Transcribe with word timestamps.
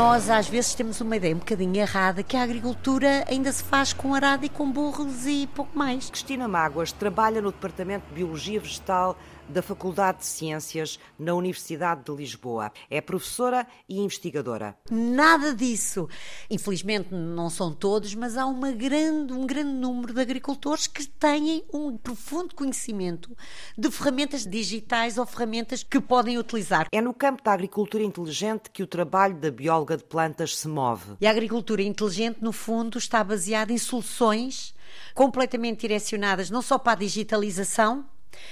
Nós 0.00 0.30
às 0.30 0.48
vezes 0.48 0.74
temos 0.74 0.98
uma 1.02 1.14
ideia 1.14 1.36
um 1.36 1.40
bocadinho 1.40 1.76
errada 1.76 2.22
que 2.22 2.34
a 2.34 2.42
agricultura 2.42 3.22
ainda 3.28 3.52
se 3.52 3.62
faz 3.62 3.92
com 3.92 4.14
arado 4.14 4.46
e 4.46 4.48
com 4.48 4.72
burros 4.72 5.26
e 5.26 5.46
pouco 5.54 5.78
mais. 5.78 6.08
Cristina 6.08 6.48
Mágoas 6.48 6.90
trabalha 6.90 7.42
no 7.42 7.52
Departamento 7.52 8.06
de 8.08 8.14
Biologia 8.14 8.58
Vegetal 8.58 9.14
da 9.50 9.62
Faculdade 9.62 10.18
de 10.18 10.26
Ciências 10.26 10.98
na 11.18 11.34
Universidade 11.34 12.04
de 12.04 12.12
Lisboa. 12.12 12.72
É 12.88 13.00
professora 13.00 13.66
e 13.88 13.98
investigadora. 13.98 14.76
Nada 14.90 15.54
disso. 15.54 16.08
Infelizmente 16.48 17.12
não 17.12 17.50
são 17.50 17.72
todos, 17.74 18.14
mas 18.14 18.36
há 18.36 18.46
uma 18.46 18.72
grande, 18.72 19.32
um 19.32 19.46
grande 19.46 19.72
número 19.72 20.14
de 20.14 20.20
agricultores 20.20 20.86
que 20.86 21.06
têm 21.06 21.64
um 21.72 21.96
profundo 21.96 22.54
conhecimento 22.54 23.36
de 23.76 23.90
ferramentas 23.90 24.46
digitais 24.46 25.18
ou 25.18 25.26
ferramentas 25.26 25.82
que 25.82 26.00
podem 26.00 26.38
utilizar. 26.38 26.86
É 26.92 27.00
no 27.00 27.12
campo 27.12 27.42
da 27.42 27.52
agricultura 27.52 28.02
inteligente 28.02 28.70
que 28.70 28.82
o 28.82 28.86
trabalho 28.86 29.34
da 29.34 29.50
bióloga 29.50 29.96
de 29.96 30.04
plantas 30.04 30.56
se 30.56 30.68
move. 30.68 31.16
E 31.20 31.26
a 31.26 31.30
agricultura 31.30 31.82
inteligente, 31.82 32.38
no 32.40 32.52
fundo, 32.52 32.98
está 32.98 33.22
baseada 33.22 33.72
em 33.72 33.78
soluções 33.78 34.74
completamente 35.14 35.80
direcionadas 35.80 36.50
não 36.50 36.62
só 36.62 36.78
para 36.78 36.92
a 36.92 36.96
digitalização, 36.96 38.04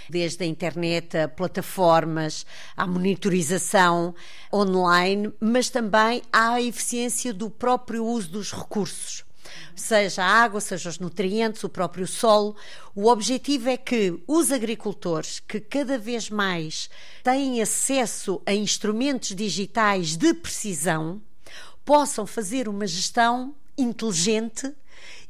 desde 0.09 0.45
a 0.45 0.47
internet 0.47 1.17
a 1.17 1.29
plataformas, 1.29 2.47
à 2.77 2.87
monitorização 2.87 4.15
online, 4.53 5.33
mas 5.41 5.71
também 5.71 6.23
à 6.33 6.61
eficiência 6.61 7.33
do 7.33 7.51
próprio 7.51 8.05
uso 8.05 8.31
dos 8.31 8.53
recursos. 8.53 9.25
Seja 9.75 10.23
a 10.23 10.43
água, 10.43 10.61
seja 10.61 10.89
os 10.89 10.99
nutrientes, 10.99 11.65
o 11.65 11.69
próprio 11.69 12.07
solo. 12.07 12.57
O 12.95 13.07
objetivo 13.09 13.69
é 13.69 13.77
que 13.77 14.21
os 14.27 14.51
agricultores, 14.51 15.41
que 15.41 15.61
cada 15.61 15.97
vez 15.97 16.29
mais 16.29 16.91
têm 17.23 17.63
acesso 17.63 18.43
a 18.45 18.53
instrumentos 18.53 19.35
digitais 19.35 20.17
de 20.17 20.35
precisão, 20.35 21.21
possam 21.85 22.27
fazer 22.27 22.69
uma 22.69 22.87
gestão 22.87 23.55
inteligente 23.77 24.73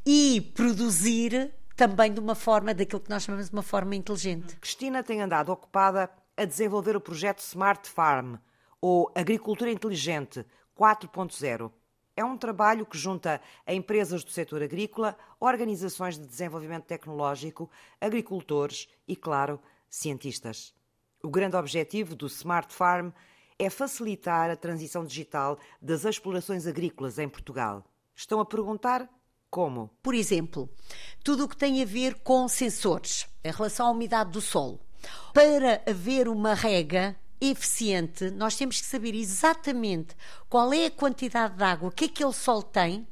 e 0.04 0.41
produzir 0.54 1.50
também 1.78 2.12
de 2.12 2.18
uma 2.18 2.34
forma, 2.34 2.74
daquilo 2.74 3.00
que 3.00 3.08
nós 3.08 3.22
chamamos 3.22 3.48
de 3.48 3.52
uma 3.52 3.62
forma 3.62 3.94
inteligente. 3.94 4.56
Cristina 4.56 5.00
tem 5.00 5.22
andado 5.22 5.52
ocupada 5.52 6.10
a 6.36 6.44
desenvolver 6.44 6.96
o 6.96 7.00
projeto 7.00 7.38
Smart 7.38 7.88
Farm, 7.88 8.34
ou 8.80 9.12
Agricultura 9.14 9.70
Inteligente 9.70 10.44
4.0. 10.76 11.70
É 12.16 12.24
um 12.24 12.36
trabalho 12.36 12.84
que 12.84 12.98
junta 12.98 13.40
empresas 13.64 14.24
do 14.24 14.30
setor 14.32 14.60
agrícola, 14.60 15.16
organizações 15.38 16.18
de 16.18 16.26
desenvolvimento 16.26 16.84
tecnológico, 16.84 17.70
agricultores 18.00 18.88
e, 19.06 19.14
claro, 19.14 19.60
cientistas. 19.88 20.74
O 21.22 21.30
grande 21.30 21.54
objetivo 21.54 22.16
do 22.16 22.26
Smart 22.26 22.74
Farm 22.74 23.10
é 23.56 23.70
facilitar 23.70 24.50
a 24.50 24.56
transição 24.56 25.04
digital 25.04 25.56
das 25.80 26.04
explorações 26.04 26.66
agrícolas 26.66 27.20
em 27.20 27.28
Portugal. 27.28 27.84
Estão 28.16 28.40
a 28.40 28.44
perguntar 28.44 29.08
como? 29.50 29.91
Por 30.03 30.14
exemplo, 30.14 30.69
tudo 31.28 31.44
o 31.44 31.49
que 31.49 31.59
tem 31.59 31.83
a 31.83 31.84
ver 31.84 32.15
com 32.25 32.49
sensores 32.49 33.27
em 33.44 33.53
relação 33.53 33.87
à 33.87 33.91
umidade 33.91 34.31
do 34.31 34.41
solo. 34.41 34.81
Para 35.34 35.83
haver 35.87 36.27
uma 36.27 36.55
rega 36.55 37.15
eficiente, 37.39 38.31
nós 38.31 38.56
temos 38.56 38.81
que 38.81 38.87
saber 38.87 39.15
exatamente 39.15 40.16
qual 40.49 40.72
é 40.72 40.87
a 40.87 40.91
quantidade 40.91 41.55
de 41.55 41.62
água 41.62 41.93
que 41.93 42.06
aquele 42.06 42.33
solo 42.33 42.62
tem 42.62 43.06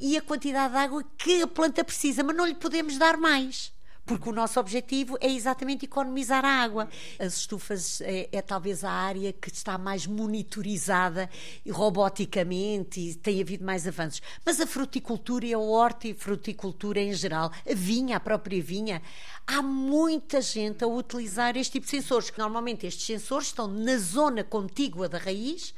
e 0.00 0.16
a 0.16 0.22
quantidade 0.22 0.72
de 0.72 0.78
água 0.80 1.04
que 1.18 1.42
a 1.42 1.46
planta 1.46 1.84
precisa, 1.84 2.22
mas 2.22 2.34
não 2.34 2.46
lhe 2.46 2.54
podemos 2.54 2.96
dar 2.96 3.18
mais 3.18 3.70
porque 4.10 4.28
o 4.28 4.32
nosso 4.32 4.58
objetivo 4.58 5.16
é 5.20 5.30
exatamente 5.30 5.84
economizar 5.84 6.44
a 6.44 6.48
água. 6.48 6.88
As 7.16 7.36
estufas 7.36 8.00
é, 8.00 8.28
é 8.32 8.42
talvez 8.42 8.82
a 8.82 8.90
área 8.90 9.32
que 9.32 9.52
está 9.52 9.78
mais 9.78 10.04
monitorizada 10.04 11.30
roboticamente 11.70 12.98
e 12.98 13.14
tem 13.14 13.40
havido 13.40 13.64
mais 13.64 13.86
avanços. 13.86 14.20
Mas 14.44 14.60
a 14.60 14.66
fruticultura 14.66 15.46
e 15.46 15.54
a 15.54 15.60
hortifruticultura 15.60 16.98
em 16.98 17.14
geral, 17.14 17.52
a 17.64 17.72
vinha, 17.72 18.16
a 18.16 18.20
própria 18.20 18.60
vinha, 18.60 19.00
há 19.46 19.62
muita 19.62 20.40
gente 20.40 20.82
a 20.82 20.88
utilizar 20.88 21.56
este 21.56 21.74
tipo 21.74 21.84
de 21.84 21.92
sensores, 21.92 22.30
que 22.30 22.38
normalmente 22.40 22.88
estes 22.88 23.06
sensores 23.06 23.46
estão 23.46 23.68
na 23.68 23.96
zona 23.96 24.42
contígua 24.42 25.08
da 25.08 25.18
raiz, 25.18 25.72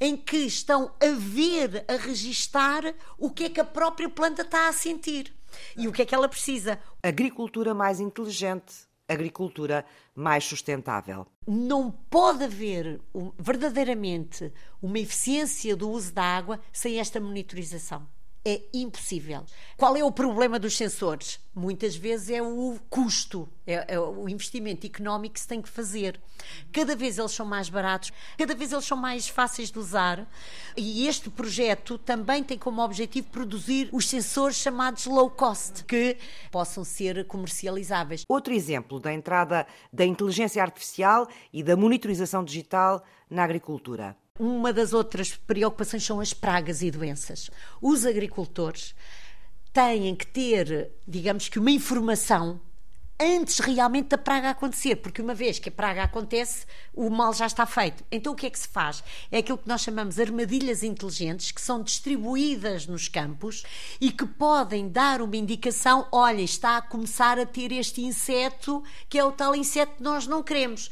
em 0.00 0.16
que 0.16 0.38
estão 0.38 0.92
a 0.98 1.10
ver, 1.14 1.84
a 1.86 1.96
registar 1.96 2.94
o 3.18 3.28
que 3.28 3.44
é 3.44 3.50
que 3.50 3.60
a 3.60 3.64
própria 3.66 4.08
planta 4.08 4.40
está 4.40 4.66
a 4.66 4.72
sentir. 4.72 5.35
E 5.76 5.88
o 5.88 5.92
que 5.92 6.02
é 6.02 6.06
que 6.06 6.14
ela 6.14 6.28
precisa? 6.28 6.78
Agricultura 7.02 7.74
mais 7.74 8.00
inteligente, 8.00 8.74
agricultura 9.08 9.84
mais 10.14 10.44
sustentável. 10.44 11.26
Não 11.46 11.90
pode 11.90 12.44
haver 12.44 13.00
verdadeiramente 13.38 14.52
uma 14.82 14.98
eficiência 14.98 15.76
do 15.76 15.90
uso 15.90 16.12
da 16.12 16.22
água 16.22 16.60
sem 16.72 16.98
esta 16.98 17.20
monitorização 17.20 18.06
é 18.46 18.62
impossível. 18.72 19.44
Qual 19.76 19.96
é 19.96 20.04
o 20.04 20.12
problema 20.12 20.56
dos 20.56 20.76
sensores? 20.76 21.40
Muitas 21.52 21.96
vezes 21.96 22.30
é 22.30 22.40
o 22.40 22.78
custo, 22.88 23.48
é, 23.66 23.94
é, 23.94 23.98
o 23.98 24.28
investimento 24.28 24.86
económico 24.86 25.34
que 25.34 25.40
se 25.40 25.48
tem 25.48 25.60
que 25.60 25.68
fazer. 25.68 26.20
Cada 26.72 26.94
vez 26.94 27.18
eles 27.18 27.32
são 27.32 27.44
mais 27.44 27.68
baratos, 27.68 28.12
cada 28.38 28.54
vez 28.54 28.70
eles 28.70 28.84
são 28.84 28.96
mais 28.96 29.28
fáceis 29.28 29.68
de 29.72 29.78
usar. 29.80 30.30
E 30.76 31.08
este 31.08 31.28
projeto 31.28 31.98
também 31.98 32.44
tem 32.44 32.56
como 32.56 32.80
objetivo 32.82 33.26
produzir 33.30 33.88
os 33.92 34.08
sensores 34.08 34.56
chamados 34.56 35.06
low 35.06 35.28
cost, 35.28 35.82
que 35.84 36.16
possam 36.52 36.84
ser 36.84 37.26
comercializáveis. 37.26 38.22
Outro 38.28 38.54
exemplo 38.54 39.00
da 39.00 39.12
entrada 39.12 39.66
da 39.92 40.04
inteligência 40.06 40.62
artificial 40.62 41.26
e 41.52 41.64
da 41.64 41.76
monitorização 41.76 42.44
digital 42.44 43.02
na 43.28 43.42
agricultura. 43.42 44.16
Uma 44.38 44.72
das 44.72 44.92
outras 44.92 45.34
preocupações 45.34 46.04
são 46.04 46.20
as 46.20 46.32
pragas 46.32 46.82
e 46.82 46.90
doenças. 46.90 47.50
Os 47.80 48.04
agricultores 48.04 48.94
têm 49.72 50.14
que 50.14 50.26
ter, 50.26 50.90
digamos 51.06 51.48
que, 51.48 51.58
uma 51.58 51.70
informação 51.70 52.60
antes 53.18 53.58
realmente 53.58 54.08
da 54.08 54.18
praga 54.18 54.50
acontecer, 54.50 54.96
porque 54.96 55.22
uma 55.22 55.34
vez 55.34 55.58
que 55.58 55.68
a 55.68 55.72
praga 55.72 56.02
acontece, 56.02 56.66
o 56.94 57.08
mal 57.08 57.32
já 57.32 57.46
está 57.46 57.64
feito. 57.64 58.04
Então 58.10 58.32
o 58.32 58.36
que 58.36 58.46
é 58.46 58.50
que 58.50 58.58
se 58.58 58.68
faz? 58.68 59.02
É 59.30 59.38
aquilo 59.38 59.58
que 59.58 59.68
nós 59.68 59.80
chamamos 59.80 60.18
armadilhas 60.18 60.82
inteligentes, 60.82 61.50
que 61.50 61.60
são 61.60 61.82
distribuídas 61.82 62.86
nos 62.86 63.08
campos 63.08 63.64
e 64.00 64.10
que 64.10 64.26
podem 64.26 64.88
dar 64.88 65.22
uma 65.22 65.36
indicação: 65.36 66.06
olha, 66.12 66.42
está 66.42 66.76
a 66.76 66.82
começar 66.82 67.38
a 67.38 67.46
ter 67.46 67.72
este 67.72 68.02
inseto, 68.02 68.84
que 69.08 69.18
é 69.18 69.24
o 69.24 69.32
tal 69.32 69.54
inseto 69.54 69.96
que 69.96 70.02
nós 70.02 70.26
não 70.26 70.42
queremos 70.42 70.90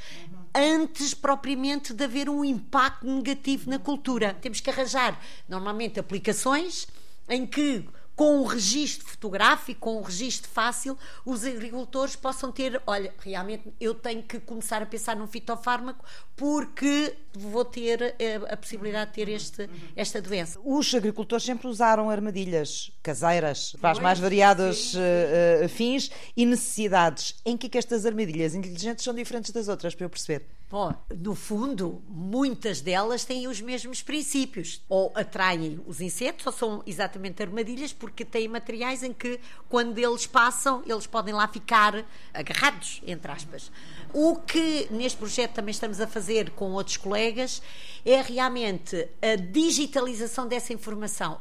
antes 0.55 1.13
propriamente 1.13 1.93
de 1.93 2.05
haver 2.05 2.31
um 2.31 2.45
impacto 2.45 3.05
negativo 3.05 3.69
na 3.69 3.79
cultura. 3.79 4.35
Temos 4.41 4.61
que 4.61 4.71
arranjar, 4.71 5.21
normalmente, 5.49 5.99
aplicações 5.99 6.87
em 7.29 7.45
que 7.45 7.85
com 8.17 8.41
o 8.41 8.45
registro 8.45 9.07
fotográfico, 9.07 9.81
com 9.81 9.97
o 9.99 10.03
registro 10.03 10.49
fácil, 10.51 10.97
os 11.25 11.45
agricultores 11.45 12.15
possam 12.15 12.53
ter, 12.53 12.81
olha, 12.87 13.13
realmente 13.19 13.73
eu 13.81 13.95
tenho 13.95 14.23
que 14.23 14.39
começar 14.41 14.83
a 14.83 14.87
pensar 14.87 15.17
num 15.17 15.27
fitofármaco 15.27 16.05
porque 16.37 17.15
vou 17.33 17.65
ter 17.65 18.03
a, 18.03 18.23
eh, 18.23 18.41
a 18.49 18.57
possibilidade 18.57 19.11
de 19.11 19.15
ter 19.17 19.29
este, 19.29 19.69
esta 19.97 20.23
doença. 20.23 20.61
Os 20.65 20.95
agricultores 20.95 21.45
sempre 21.45 21.67
usaram 21.67 22.11
armadilhas 22.11 22.93
caseiras 23.03 23.75
para 23.81 23.91
as 23.91 23.99
mais 23.99 24.19
variados 24.19 24.95
uh, 24.95 25.65
uh, 25.65 25.69
fins 25.69 26.11
e 26.37 26.45
necessidades. 26.47 27.35
Em 27.45 27.57
que, 27.57 27.67
é 27.67 27.71
que 27.71 27.79
estas 27.79 28.07
armadilhas 28.07 28.55
inteligentes 28.55 29.05
são 29.05 29.15
diferentes 29.15 29.51
das 29.51 29.69
outras, 29.69 29.95
para 29.95 30.07
eu 30.07 30.11
perceber? 30.11 30.47
Bom, 30.71 30.95
no 31.17 31.35
fundo, 31.35 32.03
muitas 32.09 32.81
delas 32.81 33.25
têm 33.25 33.47
os 33.47 33.61
mesmos 33.61 34.03
princípios. 34.03 34.83
Ou 34.89 35.13
atraem 35.15 35.81
os 35.87 36.01
insetos, 36.01 36.47
ou 36.47 36.53
são 36.53 36.83
exatamente 36.87 37.43
armadilhas, 37.43 37.93
porque 37.93 38.25
têm 38.25 38.49
materiais 38.49 39.03
em 39.03 39.13
que, 39.13 39.39
quando 39.69 39.99
eles 39.99 40.27
passam, 40.27 40.83
eles 40.87 41.07
podem 41.07 41.35
lá 41.35 41.47
ficar 41.47 42.05
agarrados, 42.33 43.03
entre 43.07 43.31
aspas. 43.31 43.71
O 44.13 44.37
que 44.37 44.89
neste 44.91 45.19
projeto 45.19 45.53
também 45.53 45.73
estamos 45.73 46.01
a 46.01 46.07
fazer 46.07 46.51
com 46.51 46.73
outros 46.73 46.97
colegas 46.97 47.63
é 48.05 48.21
realmente 48.21 49.09
a 49.21 49.37
digitalização 49.37 50.49
dessa 50.49 50.73
informação 50.73 51.39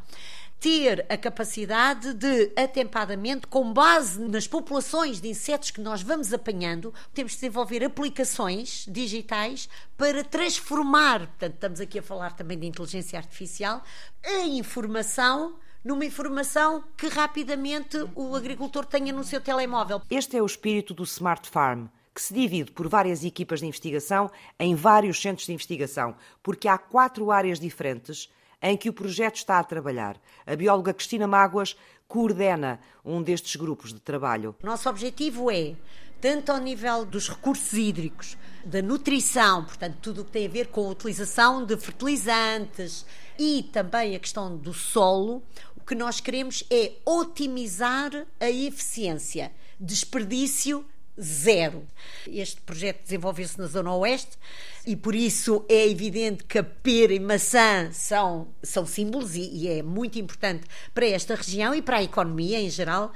ter 0.60 1.06
a 1.10 1.18
capacidade 1.18 2.14
de, 2.14 2.52
atempadamente, 2.56 3.48
com 3.48 3.74
base 3.74 4.20
nas 4.22 4.48
populações 4.48 5.20
de 5.20 5.28
insetos 5.28 5.72
que 5.72 5.82
nós 5.82 6.02
vamos 6.02 6.32
apanhando, 6.34 6.94
temos 7.14 7.34
de 7.34 7.40
desenvolver 7.40 7.84
aplicações 7.84 8.86
digitais 8.88 9.68
para 9.98 10.24
transformar, 10.24 11.20
portanto, 11.28 11.54
estamos 11.56 11.82
aqui 11.82 12.00
a 12.00 12.04
falar 12.04 12.32
também 12.34 12.58
de 12.58 12.68
inteligência 12.68 13.20
artificial, 13.20 13.84
a 14.24 14.46
informação 14.46 15.56
numa 15.84 16.06
informação 16.06 16.84
que 16.96 17.08
rapidamente 17.08 17.98
o 18.16 18.36
agricultor 18.36 18.86
tenha 18.86 19.12
no 19.12 19.24
seu 19.24 19.42
telemóvel. 19.42 20.02
Este 20.10 20.38
é 20.38 20.42
o 20.42 20.46
espírito 20.46 20.94
do 20.94 21.04
Smart 21.04 21.50
Farm 21.50 21.88
que 22.14 22.22
se 22.22 22.34
divide 22.34 22.72
por 22.72 22.88
várias 22.88 23.24
equipas 23.24 23.60
de 23.60 23.66
investigação 23.66 24.30
em 24.60 24.76
vários 24.76 25.20
centros 25.20 25.48
de 25.48 25.54
investigação, 25.54 26.16
porque 26.44 26.68
há 26.68 26.78
quatro 26.78 27.32
áreas 27.32 27.60
diferentes 27.60 28.30
em 28.64 28.78
que 28.78 28.90
o 28.90 28.94
projeto 28.94 29.36
está 29.36 29.60
a 29.60 29.64
trabalhar. 29.64 30.16
A 30.48 30.56
bióloga 30.56 30.94
Cristina 30.94 31.28
Mágoas 31.28 31.76
coordena 32.08 32.80
um 33.04 33.22
destes 33.22 33.58
grupos 33.58 33.94
de 33.94 34.00
trabalho. 34.00 34.56
Nosso 34.64 34.90
objetivo 34.90 35.52
é 35.52 35.76
tanto 36.22 36.54
ao 36.54 36.58
nível 36.58 37.04
dos 37.04 37.28
recursos 37.28 37.74
hídricos, 37.74 38.38
da 38.64 38.82
nutrição, 38.82 39.66
portanto, 39.66 39.98
tudo 40.02 40.22
o 40.22 40.26
que 40.26 40.32
tem 40.32 40.46
a 40.46 40.50
ver 40.50 40.68
com 40.68 40.88
a 40.88 40.92
utilização 40.92 41.66
de 41.66 41.76
fertilizantes 41.76 43.06
e 43.38 43.64
também 43.74 44.16
a 44.16 44.20
questão 44.20 44.56
do 44.56 44.74
solo, 44.74 45.44
o 45.76 45.82
que 45.82 45.94
nós 45.94 46.22
queremos 46.22 46.64
é 46.72 46.94
otimizar 47.06 48.26
a 48.40 48.50
eficiência, 48.50 49.52
desperdício 49.78 50.86
zero. 51.20 51.88
Este 52.28 52.62
projeto 52.62 53.04
desenvolveu-se 53.04 53.60
na 53.60 53.68
Zona 53.68 53.94
Oeste 53.96 54.38
e 54.86 54.96
por 54.96 55.16
isso 55.16 55.66
é 55.70 55.88
evidente 55.88 56.44
que 56.44 56.58
a 56.58 56.64
pera 56.64 57.14
e 57.14 57.20
maçã 57.20 57.92
são, 57.92 58.48
são 58.62 58.86
símbolos 58.86 59.36
e, 59.36 59.50
e 59.54 59.68
é 59.68 59.84
muito 59.84 60.18
importante 60.20 60.66
para 60.94 61.06
esta 61.06 61.36
região 61.36 61.74
e 61.74 61.82
para 61.82 61.98
a 61.98 62.04
economia 62.04 62.60
em 62.60 62.70
geral. 62.70 63.12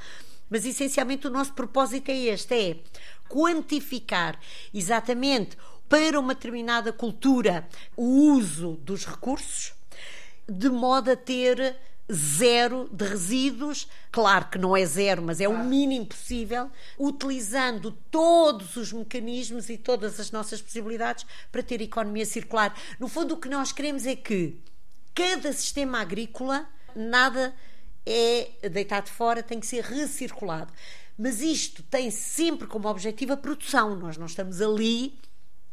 Mas 0.49 0.65
essencialmente 0.65 1.27
o 1.27 1.31
nosso 1.31 1.53
propósito 1.53 2.09
é 2.09 2.17
este: 2.17 2.53
é 2.53 2.77
quantificar 3.27 4.39
exatamente 4.73 5.57
para 5.89 6.19
uma 6.19 6.33
determinada 6.33 6.91
cultura 6.91 7.67
o 7.95 8.33
uso 8.33 8.73
dos 8.83 9.05
recursos, 9.05 9.73
de 10.47 10.69
modo 10.69 11.11
a 11.11 11.15
ter 11.15 11.77
zero 12.12 12.89
de 12.92 13.06
resíduos, 13.06 13.88
claro 14.12 14.50
que 14.50 14.57
não 14.57 14.75
é 14.75 14.86
zero, 14.86 15.21
mas 15.21 15.42
é 15.42 15.48
o 15.48 15.63
mínimo 15.63 16.06
possível, 16.06 16.71
utilizando 16.98 17.92
todos 18.09 18.75
os 18.77 18.94
mecanismos 18.94 19.69
e 19.69 19.77
todas 19.77 20.19
as 20.19 20.31
nossas 20.31 20.62
possibilidades 20.62 21.25
para 21.51 21.62
ter 21.62 21.81
economia 21.81 22.25
circular. 22.25 22.74
No 23.00 23.07
fundo, 23.07 23.33
o 23.33 23.38
que 23.38 23.50
nós 23.50 23.71
queremos 23.71 24.06
é 24.06 24.15
que 24.15 24.57
cada 25.13 25.51
sistema 25.51 26.00
agrícola, 26.00 26.68
nada 26.95 27.54
é 28.06 28.69
deitado 28.69 29.09
fora, 29.09 29.44
tem 29.44 29.59
que 29.59 29.68
ser 29.68 29.83
recirculado. 29.83 30.71
Mas 31.18 31.42
isto 31.42 31.83
tem 31.83 32.12
sempre 32.12 32.68
como 32.68 32.88
objetivo 32.88 33.33
a 33.33 33.38
produção. 33.38 33.95
Nós 33.95 34.18
não 34.18 34.27
estamos 34.27 34.62
ali 34.62 35.19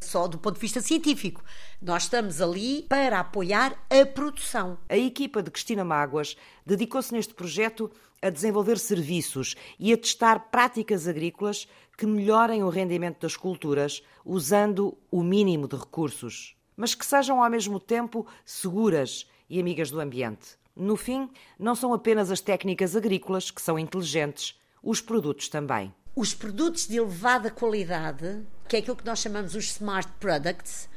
só 0.04 0.28
do 0.28 0.38
ponto 0.38 0.54
de 0.54 0.60
vista 0.60 0.80
científico. 0.80 1.42
Nós 1.80 2.04
estamos 2.04 2.40
ali 2.40 2.82
para 2.88 3.20
apoiar 3.20 3.76
a 3.90 4.06
produção. 4.06 4.78
A 4.88 4.96
equipa 4.96 5.42
de 5.42 5.50
Cristina 5.50 5.84
Mágoas 5.84 6.36
dedicou-se 6.64 7.12
neste 7.12 7.34
projeto 7.34 7.90
a 8.22 8.30
desenvolver 8.30 8.78
serviços 8.78 9.54
e 9.78 9.92
a 9.92 9.98
testar 9.98 10.50
práticas 10.50 11.06
agrícolas 11.06 11.68
que 11.96 12.06
melhorem 12.06 12.62
o 12.62 12.68
rendimento 12.68 13.20
das 13.20 13.36
culturas 13.36 14.02
usando 14.24 14.96
o 15.10 15.22
mínimo 15.22 15.68
de 15.68 15.76
recursos, 15.76 16.56
mas 16.76 16.94
que 16.94 17.04
sejam 17.04 17.42
ao 17.42 17.50
mesmo 17.50 17.78
tempo 17.78 18.26
seguras 18.44 19.26
e 19.48 19.60
amigas 19.60 19.90
do 19.90 20.00
ambiente. 20.00 20.56
No 20.74 20.96
fim, 20.96 21.30
não 21.58 21.74
são 21.74 21.92
apenas 21.92 22.30
as 22.30 22.40
técnicas 22.40 22.96
agrícolas 22.96 23.50
que 23.50 23.62
são 23.62 23.78
inteligentes, 23.78 24.58
os 24.82 25.00
produtos 25.00 25.48
também. 25.48 25.94
Os 26.16 26.32
produtos 26.34 26.86
de 26.86 26.96
elevada 26.96 27.50
qualidade 27.50 28.44
que 28.68 28.76
é 28.76 28.78
aquilo 28.80 28.96
que 28.96 29.06
nós 29.06 29.18
chamamos 29.18 29.54
os 29.54 29.66
smart 29.72 30.10
products, 30.18 30.88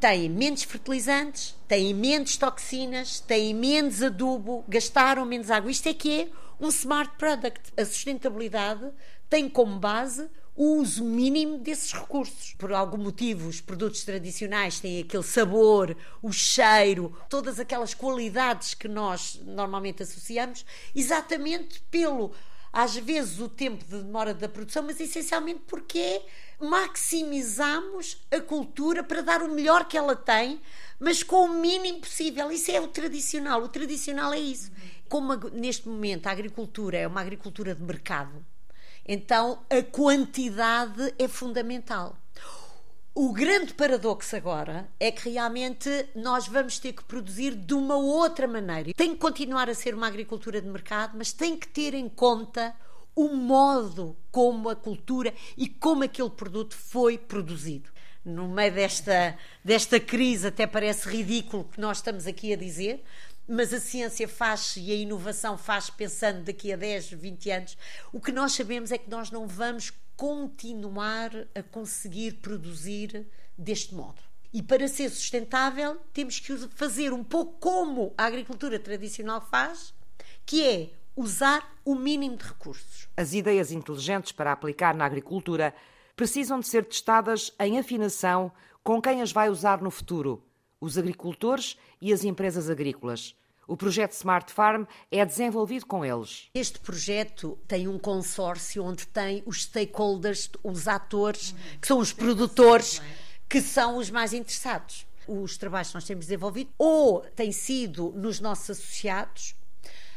têm 0.00 0.28
menos 0.28 0.62
fertilizantes, 0.62 1.54
têm 1.68 1.94
menos 1.94 2.36
toxinas, 2.36 3.20
têm 3.20 3.54
menos 3.54 4.02
adubo, 4.02 4.64
gastaram 4.68 5.24
menos 5.24 5.50
água. 5.50 5.70
Isto 5.70 5.88
é 5.88 5.94
que 5.94 6.22
é 6.22 6.28
um 6.60 6.68
smart 6.68 7.16
product. 7.18 7.72
A 7.76 7.84
sustentabilidade 7.84 8.90
tem 9.28 9.48
como 9.48 9.78
base 9.78 10.28
o 10.54 10.78
uso 10.78 11.04
mínimo 11.04 11.58
desses 11.58 11.92
recursos. 11.92 12.54
Por 12.54 12.72
algum 12.72 12.96
motivo, 12.96 13.48
os 13.48 13.60
produtos 13.60 14.04
tradicionais 14.04 14.80
têm 14.80 15.00
aquele 15.00 15.22
sabor, 15.22 15.94
o 16.22 16.32
cheiro, 16.32 17.14
todas 17.28 17.60
aquelas 17.60 17.92
qualidades 17.92 18.72
que 18.72 18.88
nós 18.88 19.38
normalmente 19.44 20.02
associamos, 20.02 20.64
exatamente 20.94 21.80
pelo 21.90 22.32
às 22.76 22.94
vezes 22.94 23.40
o 23.40 23.48
tempo 23.48 23.82
de 23.86 24.02
demora 24.02 24.34
da 24.34 24.50
produção, 24.50 24.82
mas 24.82 25.00
essencialmente 25.00 25.62
porque 25.66 26.20
maximizamos 26.60 28.18
a 28.30 28.38
cultura 28.38 29.02
para 29.02 29.22
dar 29.22 29.42
o 29.42 29.48
melhor 29.48 29.88
que 29.88 29.96
ela 29.96 30.14
tem, 30.14 30.60
mas 31.00 31.22
com 31.22 31.46
o 31.46 31.54
mínimo 31.54 32.00
possível. 32.00 32.52
Isso 32.52 32.70
é 32.70 32.78
o 32.78 32.86
tradicional. 32.86 33.62
O 33.62 33.68
tradicional 33.70 34.30
é 34.30 34.38
isso. 34.38 34.70
Como 35.08 35.34
neste 35.54 35.88
momento 35.88 36.26
a 36.26 36.32
agricultura 36.32 36.98
é 36.98 37.06
uma 37.06 37.22
agricultura 37.22 37.74
de 37.74 37.82
mercado, 37.82 38.44
então 39.08 39.64
a 39.70 39.82
quantidade 39.82 41.14
é 41.18 41.26
fundamental. 41.26 42.18
O 43.18 43.32
grande 43.32 43.72
paradoxo 43.72 44.36
agora 44.36 44.86
é 45.00 45.10
que 45.10 45.30
realmente 45.30 45.88
nós 46.14 46.46
vamos 46.46 46.78
ter 46.78 46.92
que 46.92 47.02
produzir 47.02 47.54
de 47.54 47.72
uma 47.72 47.96
outra 47.96 48.46
maneira. 48.46 48.92
Tem 48.92 49.14
que 49.14 49.16
continuar 49.16 49.70
a 49.70 49.74
ser 49.74 49.94
uma 49.94 50.06
agricultura 50.06 50.60
de 50.60 50.68
mercado, 50.68 51.16
mas 51.16 51.32
tem 51.32 51.56
que 51.56 51.66
ter 51.66 51.94
em 51.94 52.10
conta 52.10 52.76
o 53.14 53.28
modo 53.28 54.14
como 54.30 54.68
a 54.68 54.76
cultura 54.76 55.32
e 55.56 55.66
como 55.66 56.04
aquele 56.04 56.28
produto 56.28 56.76
foi 56.76 57.16
produzido. 57.16 57.88
No 58.22 58.48
meio 58.48 58.74
desta, 58.74 59.38
desta 59.64 59.98
crise, 59.98 60.48
até 60.48 60.66
parece 60.66 61.08
ridículo 61.08 61.64
que 61.64 61.80
nós 61.80 61.96
estamos 61.96 62.26
aqui 62.26 62.52
a 62.52 62.56
dizer, 62.56 63.02
mas 63.48 63.72
a 63.72 63.80
ciência 63.80 64.28
faz 64.28 64.74
e 64.76 64.92
a 64.92 64.94
inovação 64.94 65.56
faz 65.56 65.88
pensando 65.88 66.44
daqui 66.44 66.70
a 66.70 66.76
10, 66.76 67.12
20 67.12 67.50
anos. 67.50 67.78
O 68.12 68.20
que 68.20 68.30
nós 68.30 68.52
sabemos 68.52 68.92
é 68.92 68.98
que 68.98 69.08
nós 69.08 69.30
não 69.30 69.46
vamos 69.46 69.90
continuar 70.16 71.30
a 71.54 71.62
conseguir 71.62 72.34
produzir 72.40 73.26
deste 73.56 73.94
modo. 73.94 74.20
E 74.52 74.62
para 74.62 74.88
ser 74.88 75.10
sustentável, 75.10 76.00
temos 76.12 76.40
que 76.40 76.56
fazer 76.68 77.12
um 77.12 77.22
pouco 77.22 77.58
como 77.58 78.14
a 78.16 78.24
agricultura 78.24 78.78
tradicional 78.78 79.46
faz, 79.50 79.92
que 80.46 80.64
é 80.64 80.90
usar 81.14 81.78
o 81.84 81.94
mínimo 81.94 82.36
de 82.36 82.44
recursos. 82.44 83.08
As 83.16 83.32
ideias 83.32 83.70
inteligentes 83.70 84.32
para 84.32 84.52
aplicar 84.52 84.94
na 84.94 85.04
agricultura 85.04 85.74
precisam 86.14 86.60
de 86.60 86.66
ser 86.66 86.84
testadas 86.84 87.52
em 87.60 87.78
afinação 87.78 88.50
com 88.82 89.02
quem 89.02 89.20
as 89.20 89.32
vai 89.32 89.50
usar 89.50 89.82
no 89.82 89.90
futuro, 89.90 90.42
os 90.80 90.96
agricultores 90.96 91.76
e 92.00 92.12
as 92.12 92.24
empresas 92.24 92.70
agrícolas. 92.70 93.34
O 93.66 93.76
projeto 93.76 94.12
Smart 94.12 94.52
Farm 94.52 94.84
é 95.10 95.24
desenvolvido 95.24 95.86
com 95.86 96.04
eles. 96.04 96.48
Este 96.54 96.78
projeto 96.78 97.58
tem 97.66 97.88
um 97.88 97.98
consórcio 97.98 98.84
onde 98.84 99.06
tem 99.08 99.42
os 99.44 99.64
stakeholders, 99.64 100.48
os 100.62 100.86
atores, 100.86 101.52
que 101.80 101.88
são 101.88 101.98
os 101.98 102.12
produtores, 102.12 103.02
que 103.48 103.60
são 103.60 103.96
os 103.96 104.08
mais 104.08 104.32
interessados. 104.32 105.04
Os 105.26 105.56
trabalhos 105.56 105.88
que 105.88 105.94
nós 105.94 106.04
temos 106.04 106.26
desenvolvido 106.26 106.70
ou 106.78 107.22
têm 107.34 107.50
sido 107.50 108.12
nos 108.14 108.38
nossos 108.38 108.70
associados, 108.70 109.56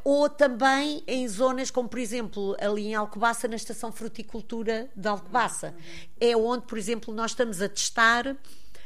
ou 0.04 0.30
também 0.30 1.04
em 1.08 1.28
zonas 1.28 1.72
como, 1.72 1.90
por 1.90 2.00
exemplo, 2.00 2.56
ali 2.60 2.88
em 2.88 2.96
Alcobaça, 2.96 3.48
na 3.48 3.56
Estação 3.56 3.92
Fruticultura 3.92 4.90
de 4.96 5.08
Alcobaça. 5.08 5.76
É 6.20 6.38
onde, 6.38 6.68
por 6.68 6.78
exemplo, 6.78 7.14
nós 7.14 7.32
estamos 7.32 7.62
a 7.62 7.68
testar 7.68 8.38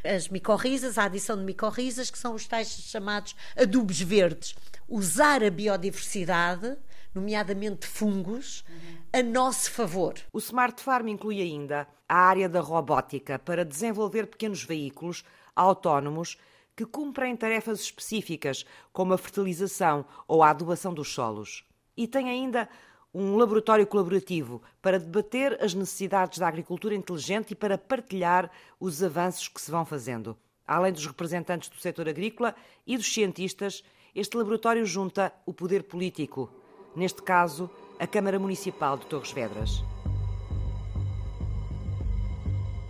as 0.03 0.27
micorrizas, 0.27 0.97
a 0.97 1.05
adição 1.05 1.37
de 1.37 1.43
micorrizas, 1.43 2.11
que 2.11 2.17
são 2.17 2.33
os 2.33 2.47
tais 2.47 2.69
chamados 2.69 3.35
adubos 3.55 3.99
verdes. 4.01 4.55
Usar 4.87 5.43
a 5.43 5.49
biodiversidade, 5.49 6.77
nomeadamente 7.13 7.87
fungos, 7.87 8.65
a 9.11 9.23
nosso 9.23 9.71
favor. 9.71 10.15
O 10.31 10.39
Smart 10.39 10.81
Farm 10.81 11.07
inclui 11.07 11.41
ainda 11.41 11.87
a 12.07 12.15
área 12.15 12.49
da 12.49 12.59
robótica 12.59 13.39
para 13.39 13.63
desenvolver 13.63 14.27
pequenos 14.27 14.63
veículos 14.63 15.23
autónomos 15.55 16.37
que 16.75 16.85
cumprem 16.85 17.35
tarefas 17.35 17.81
específicas, 17.81 18.65
como 18.91 19.13
a 19.13 19.17
fertilização 19.17 20.05
ou 20.27 20.41
a 20.41 20.49
adubação 20.49 20.93
dos 20.93 21.13
solos. 21.13 21.63
E 21.95 22.07
tem 22.07 22.29
ainda 22.29 22.67
um 23.13 23.35
laboratório 23.35 23.85
colaborativo 23.85 24.61
para 24.81 24.99
debater 24.99 25.57
as 25.63 25.73
necessidades 25.73 26.39
da 26.39 26.47
agricultura 26.47 26.95
inteligente 26.95 27.51
e 27.51 27.55
para 27.55 27.77
partilhar 27.77 28.49
os 28.79 29.03
avanços 29.03 29.47
que 29.47 29.61
se 29.61 29.69
vão 29.69 29.85
fazendo. 29.85 30.35
Além 30.65 30.91
dos 30.91 31.05
representantes 31.05 31.69
do 31.69 31.75
setor 31.75 32.09
agrícola 32.09 32.55
e 32.87 32.97
dos 32.97 33.13
cientistas, 33.13 33.83
este 34.15 34.35
laboratório 34.35 34.85
junta 34.85 35.31
o 35.45 35.53
poder 35.53 35.83
político, 35.83 36.49
neste 36.95 37.21
caso, 37.21 37.69
a 37.99 38.07
Câmara 38.07 38.39
Municipal 38.39 38.97
de 38.97 39.05
Torres 39.05 39.31
Vedras. 39.31 39.83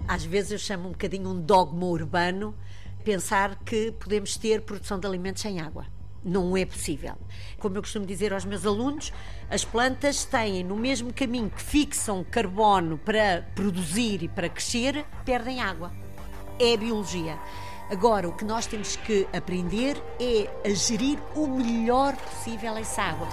Às 0.08 0.24
vezes 0.24 0.52
eu 0.52 0.60
chamo 0.60 0.90
um 0.90 0.92
bocadinho 0.92 1.30
um 1.30 1.42
dogma 1.42 1.86
urbano 1.86 2.56
pensar 3.04 3.60
que 3.64 3.92
podemos 3.92 4.38
ter 4.38 4.62
produção 4.62 5.00
de 5.00 5.08
alimentos 5.08 5.42
sem 5.42 5.60
água. 5.60 5.86
Não 6.24 6.56
é 6.56 6.66
possível. 6.66 7.16
Como 7.60 7.78
eu 7.78 7.82
costumo 7.82 8.06
dizer 8.06 8.34
aos 8.34 8.46
meus 8.46 8.66
alunos, 8.66 9.12
as 9.50 9.66
plantas 9.66 10.24
têm 10.24 10.64
no 10.64 10.76
mesmo 10.76 11.14
caminho 11.14 11.50
que 11.50 11.62
fixam 11.62 12.24
carbono 12.24 12.98
para 12.98 13.46
produzir 13.54 14.24
e 14.24 14.28
para 14.28 14.48
crescer, 14.48 15.06
perdem 15.26 15.62
água. 15.62 15.92
É 16.60 16.74
a 16.74 16.78
biologia. 16.78 17.38
Agora, 17.90 18.28
o 18.28 18.34
que 18.34 18.46
nós 18.46 18.66
temos 18.66 18.96
que 18.96 19.28
aprender 19.34 20.02
é 20.20 20.50
a 20.66 20.74
gerir 20.74 21.20
o 21.36 21.46
melhor 21.48 22.16
possível 22.16 22.78
essa 22.78 23.02
água. 23.02 23.28